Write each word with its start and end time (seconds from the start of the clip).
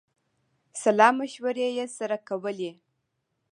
سلامشورې 0.83 1.67
یې 1.77 1.85
سره 1.97 2.17
کولې. 2.27 2.71